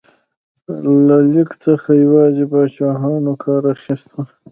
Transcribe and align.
له 1.07 1.17
لیک 1.31 1.51
څخه 1.65 1.89
یوازې 2.03 2.43
پاچاهانو 2.51 3.33
کار 3.43 3.63
اخیسته. 3.75 4.19